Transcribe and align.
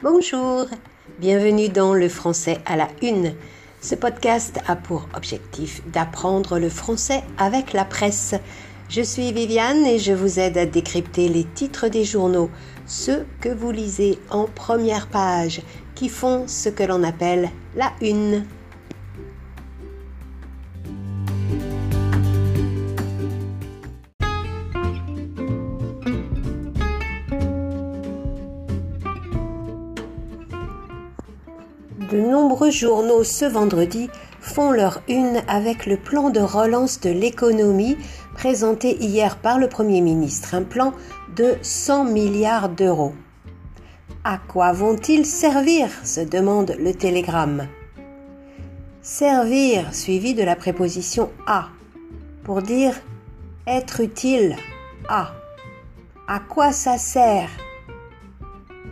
Bonjour, 0.00 0.66
bienvenue 1.18 1.68
dans 1.68 1.92
le 1.92 2.08
français 2.08 2.58
à 2.66 2.76
la 2.76 2.86
une. 3.02 3.34
Ce 3.80 3.96
podcast 3.96 4.60
a 4.68 4.76
pour 4.76 5.08
objectif 5.16 5.82
d'apprendre 5.88 6.60
le 6.60 6.68
français 6.68 7.24
avec 7.36 7.72
la 7.72 7.84
presse. 7.84 8.36
Je 8.88 9.02
suis 9.02 9.32
Viviane 9.32 9.84
et 9.84 9.98
je 9.98 10.12
vous 10.12 10.38
aide 10.38 10.56
à 10.56 10.66
décrypter 10.66 11.28
les 11.28 11.42
titres 11.42 11.88
des 11.88 12.04
journaux, 12.04 12.48
ceux 12.86 13.26
que 13.40 13.48
vous 13.48 13.72
lisez 13.72 14.20
en 14.30 14.44
première 14.44 15.08
page, 15.08 15.62
qui 15.96 16.08
font 16.08 16.46
ce 16.46 16.68
que 16.68 16.84
l'on 16.84 17.02
appelle 17.02 17.50
la 17.74 17.92
une. 18.00 18.44
De 32.10 32.18
nombreux 32.18 32.70
journaux 32.70 33.22
ce 33.22 33.44
vendredi 33.44 34.08
font 34.40 34.70
leur 34.70 35.02
une 35.08 35.42
avec 35.46 35.84
le 35.84 35.98
plan 35.98 36.30
de 36.30 36.40
relance 36.40 37.00
de 37.00 37.10
l'économie 37.10 37.98
présenté 38.34 38.96
hier 38.96 39.36
par 39.36 39.58
le 39.58 39.68
Premier 39.68 40.00
ministre, 40.00 40.54
un 40.54 40.62
plan 40.62 40.94
de 41.36 41.56
100 41.60 42.04
milliards 42.04 42.70
d'euros. 42.70 43.12
À 44.24 44.38
quoi 44.38 44.72
vont-ils 44.72 45.26
servir 45.26 45.90
se 46.02 46.20
demande 46.20 46.76
le 46.78 46.94
télégramme. 46.94 47.68
Servir 49.02 49.94
suivi 49.94 50.34
de 50.34 50.42
la 50.42 50.56
préposition 50.56 51.30
à 51.46 51.68
pour 52.42 52.62
dire 52.62 52.94
être 53.66 54.00
utile 54.00 54.56
à. 55.10 55.32
À 56.26 56.40
quoi 56.40 56.72
ça 56.72 56.96
sert? 56.96 57.50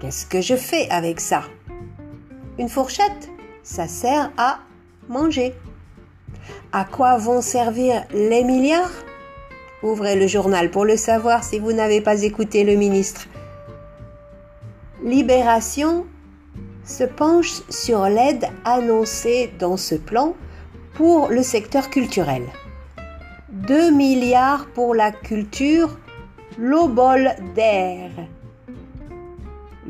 Qu'est-ce 0.00 0.26
que 0.26 0.40
je 0.40 0.54
fais 0.54 0.88
avec 0.90 1.18
ça? 1.18 1.42
Une 2.60 2.68
fourchette, 2.68 3.30
ça 3.62 3.88
sert 3.88 4.30
à 4.36 4.58
manger. 5.08 5.54
À 6.72 6.84
quoi 6.84 7.16
vont 7.16 7.40
servir 7.40 8.04
les 8.12 8.44
milliards? 8.44 8.92
Ouvrez 9.82 10.14
le 10.14 10.26
journal 10.26 10.70
pour 10.70 10.84
le 10.84 10.98
savoir 10.98 11.42
si 11.42 11.58
vous 11.58 11.72
n'avez 11.72 12.02
pas 12.02 12.22
écouté 12.22 12.64
le 12.64 12.74
ministre. 12.74 13.28
Libération 15.02 16.04
se 16.84 17.04
penche 17.04 17.62
sur 17.70 18.04
l'aide 18.04 18.46
annoncée 18.66 19.52
dans 19.58 19.78
ce 19.78 19.94
plan 19.94 20.34
pour 20.94 21.28
le 21.28 21.42
secteur 21.42 21.88
culturel. 21.88 22.42
2 23.52 23.90
milliards 23.90 24.66
pour 24.74 24.94
la 24.94 25.12
culture, 25.12 25.98
l'eau 26.58 26.88
bol 26.88 27.30
d'air. 27.54 28.10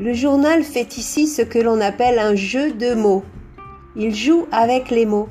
Le 0.01 0.15
journal 0.15 0.63
fait 0.63 0.97
ici 0.97 1.27
ce 1.27 1.43
que 1.43 1.59
l'on 1.59 1.79
appelle 1.79 2.19
un 2.19 2.35
jeu 2.35 2.73
de 2.73 2.95
mots. 2.95 3.23
Il 3.97 4.15
joue 4.15 4.47
avec 4.51 4.89
les 4.89 5.05
mots. 5.05 5.29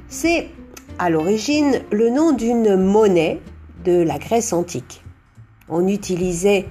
C'est 0.09 0.49
à 0.99 1.11
l'origine 1.11 1.83
le 1.93 2.09
nom 2.09 2.33
d'une 2.33 2.77
monnaie 2.77 3.43
de 3.85 4.01
la 4.01 4.17
Grèce 4.17 4.55
antique. 4.55 5.05
On 5.69 5.87
utilisait 5.87 6.65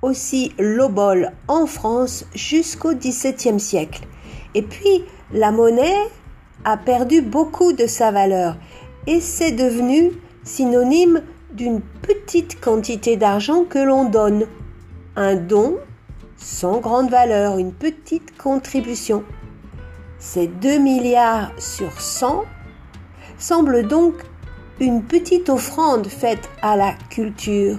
aussi 0.00 0.52
l'obole 0.60 1.32
en 1.48 1.66
France 1.66 2.24
jusqu'au 2.36 2.94
XVIIe 2.94 3.58
siècle. 3.58 4.06
Et 4.54 4.62
puis, 4.62 5.02
la 5.32 5.50
monnaie 5.50 6.06
a 6.64 6.76
perdu 6.76 7.20
beaucoup 7.20 7.72
de 7.72 7.88
sa 7.88 8.12
valeur 8.12 8.56
et 9.08 9.20
c'est 9.20 9.52
devenu 9.52 10.12
synonyme 10.44 11.22
d'une 11.50 11.80
petite 11.80 12.60
quantité 12.60 13.16
d'argent 13.16 13.64
que 13.64 13.78
l'on 13.78 14.04
donne. 14.04 14.46
Un 15.16 15.34
don 15.34 15.78
sans 16.36 16.78
grande 16.78 17.10
valeur, 17.10 17.56
une 17.56 17.72
petite 17.72 18.36
contribution. 18.36 19.24
Ces 20.18 20.46
2 20.46 20.78
milliards 20.78 21.50
sur 21.58 22.00
100 22.00 22.44
semblent 23.38 23.88
donc 23.88 24.14
une 24.78 25.02
petite 25.02 25.48
offrande 25.48 26.06
faite 26.06 26.50
à 26.60 26.76
la 26.76 26.92
culture. 27.08 27.78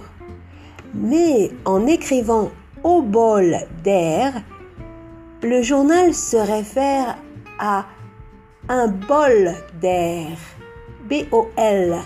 Mais 0.96 1.52
en 1.64 1.86
écrivant 1.86 2.50
au 2.84 3.03
bol 3.03 3.56
d'air, 3.84 4.34
le 5.44 5.62
journal 5.62 6.16
se 6.16 6.38
réfère 6.38 7.18
à 7.59 7.86
un 8.68 8.88
bol 8.88 9.53
d'air. 9.80 10.28
B-O-L. 11.09 11.97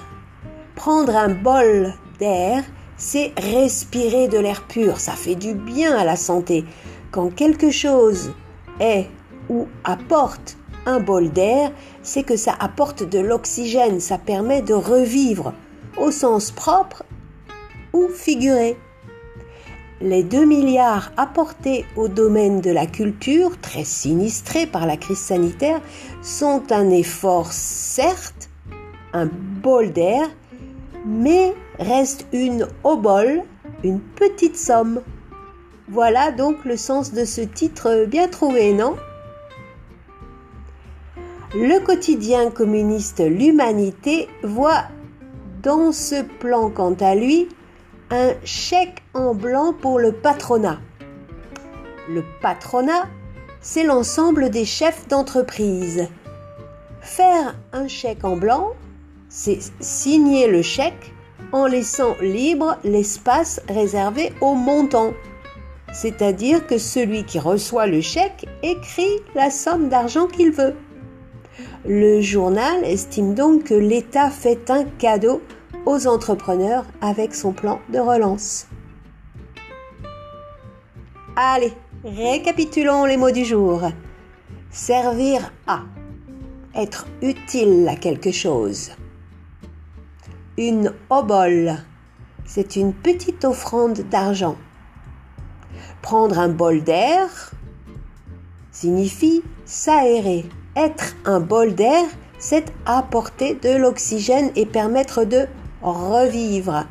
Prendre 0.75 1.15
un 1.15 1.29
bol 1.29 1.93
d'air, 2.19 2.63
c'est 2.95 3.33
respirer 3.37 4.29
de 4.29 4.37
l'air 4.37 4.63
pur, 4.63 4.99
ça 4.99 5.11
fait 5.11 5.35
du 5.35 5.53
bien 5.53 5.97
à 5.97 6.05
la 6.05 6.15
santé. 6.15 6.63
Quand 7.11 7.29
quelque 7.29 7.69
chose 7.69 8.31
est 8.79 9.07
ou 9.49 9.67
apporte 9.83 10.57
un 10.85 11.01
bol 11.01 11.29
d'air, 11.31 11.71
c'est 12.01 12.23
que 12.23 12.37
ça 12.37 12.55
apporte 12.59 13.03
de 13.03 13.19
l'oxygène, 13.19 13.99
ça 13.99 14.17
permet 14.17 14.61
de 14.61 14.73
revivre, 14.73 15.53
au 15.97 16.09
sens 16.09 16.51
propre 16.51 17.03
ou 17.91 18.07
figuré. 18.07 18.77
Les 19.99 20.23
2 20.23 20.45
milliards 20.45 21.11
apportés 21.17 21.85
au 21.95 22.07
domaine 22.07 22.61
de 22.61 22.71
la 22.71 22.85
culture, 22.85 23.59
très 23.59 23.83
sinistré 23.83 24.65
par 24.65 24.85
la 24.85 24.97
crise 24.97 25.19
sanitaire, 25.19 25.81
sont 26.21 26.71
un 26.71 26.89
effort 26.89 27.51
certes, 27.51 28.49
un 29.13 29.27
bol 29.27 29.91
d'air, 29.91 30.27
mais 31.05 31.53
reste 31.79 32.25
une 32.33 32.67
obole, 32.83 33.43
une 33.83 33.99
petite 33.99 34.57
somme. 34.57 35.01
Voilà 35.87 36.31
donc 36.31 36.63
le 36.65 36.77
sens 36.77 37.13
de 37.13 37.25
ce 37.25 37.41
titre 37.41 38.05
bien 38.05 38.27
trouvé, 38.27 38.73
non? 38.73 38.95
Le 41.55 41.79
quotidien 41.79 42.49
communiste 42.49 43.19
L'Humanité 43.19 44.27
voit 44.43 44.85
dans 45.61 45.91
ce 45.91 46.23
plan, 46.23 46.69
quant 46.69 46.95
à 46.99 47.13
lui, 47.13 47.47
un 48.09 48.33
chèque 48.43 49.03
en 49.13 49.35
blanc 49.35 49.73
pour 49.73 49.99
le 49.99 50.11
patronat. 50.11 50.79
Le 52.09 52.23
patronat, 52.41 53.07
c'est 53.61 53.83
l'ensemble 53.83 54.49
des 54.49 54.65
chefs 54.65 55.07
d'entreprise. 55.07 56.07
Faire 57.01 57.55
un 57.71 57.87
chèque 57.87 58.23
en 58.23 58.35
blanc, 58.35 58.71
c'est 59.35 59.57
signer 59.79 60.47
le 60.47 60.61
chèque 60.61 61.11
en 61.51 61.65
laissant 61.65 62.15
libre 62.21 62.77
l'espace 62.83 63.59
réservé 63.67 64.31
au 64.41 64.53
montant. 64.53 65.13
C'est-à-dire 65.91 66.67
que 66.67 66.77
celui 66.77 67.23
qui 67.23 67.39
reçoit 67.39 67.87
le 67.87 67.99
chèque 67.99 68.45
écrit 68.61 69.21
la 69.33 69.49
somme 69.49 69.89
d'argent 69.89 70.27
qu'il 70.27 70.51
veut. 70.51 70.75
Le 71.83 72.21
journal 72.21 72.83
estime 72.83 73.33
donc 73.33 73.63
que 73.63 73.73
l'État 73.73 74.29
fait 74.29 74.69
un 74.69 74.83
cadeau 74.83 75.41
aux 75.87 76.05
entrepreneurs 76.05 76.85
avec 77.01 77.33
son 77.33 77.53
plan 77.53 77.79
de 77.89 77.97
relance. 77.97 78.67
Allez, 81.35 81.73
récapitulons 82.05 83.05
les 83.05 83.17
mots 83.17 83.31
du 83.31 83.45
jour. 83.45 83.81
Servir 84.69 85.51
à. 85.65 85.81
Être 86.75 87.07
utile 87.23 87.87
à 87.89 87.95
quelque 87.95 88.31
chose. 88.31 88.91
Une 90.57 90.93
obole, 91.09 91.79
c'est 92.45 92.75
une 92.75 92.93
petite 92.93 93.43
offrande 93.43 94.01
d'argent. 94.11 94.55
Prendre 96.03 96.37
un 96.37 96.49
bol 96.49 96.83
d'air 96.83 97.51
signifie 98.71 99.41
s'aérer. 99.65 100.45
Être 100.75 101.15
un 101.25 101.39
bol 101.39 101.73
d'air, 101.73 102.05
c'est 102.37 102.71
apporter 102.85 103.55
de 103.55 103.75
l'oxygène 103.75 104.51
et 104.55 104.67
permettre 104.67 105.23
de 105.23 105.47
revivre. 105.81 106.85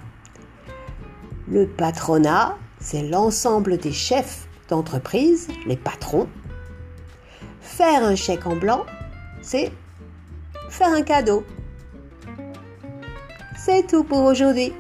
Le 1.47 1.69
patronat, 1.69 2.57
c'est 2.81 3.03
l'ensemble 3.03 3.79
des 3.79 3.93
chefs 3.93 4.49
d'entreprise, 4.71 5.47
les 5.67 5.77
patrons. 5.77 6.29
Faire 7.61 8.03
un 8.03 8.17
chèque 8.17 8.47
en 8.47 8.57
blanc, 8.57 8.87
c'est 9.41 9.71
faire 10.69 10.93
un 10.93 11.03
cadeau. 11.03 11.45
C'est 13.65 13.87
tout 13.87 14.03
pour 14.03 14.25
aujourd'hui. 14.25 14.73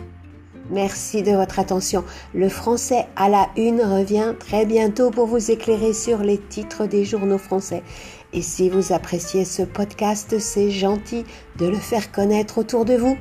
Merci 0.69 1.23
de 1.23 1.31
votre 1.31 1.61
attention. 1.61 2.02
Le 2.34 2.49
français 2.49 3.06
à 3.14 3.29
la 3.29 3.49
une 3.56 3.81
revient 3.81 4.34
très 4.40 4.67
bientôt 4.67 5.12
pour 5.12 5.26
vous 5.26 5.52
éclairer 5.52 5.93
sur 5.93 6.19
les 6.19 6.38
titres 6.38 6.87
des 6.87 7.05
journaux 7.05 7.38
français. 7.38 7.84
Et 8.32 8.43
si 8.43 8.69
vous 8.69 8.93
appréciez 8.93 9.44
ce 9.44 9.62
podcast, 9.62 10.37
c'est 10.40 10.73
gentil 10.73 11.25
de 11.58 11.67
le 11.67 11.76
faire 11.76 12.11
connaître 12.11 12.58
autour 12.58 12.84
de 12.84 12.94
vous. 12.94 13.17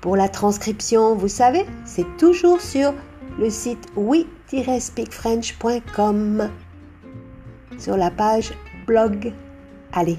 Pour 0.00 0.14
la 0.14 0.28
transcription, 0.28 1.16
vous 1.16 1.26
savez, 1.26 1.66
c'est 1.84 2.06
toujours 2.16 2.60
sur 2.60 2.94
le 3.36 3.50
site 3.50 3.84
oui-speakfrench.com 3.96 6.50
sur 7.78 7.96
la 7.96 8.12
page 8.12 8.52
blog. 8.86 9.32
Allez, 9.92 10.18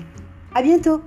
à 0.53 0.61
bientôt 0.61 0.99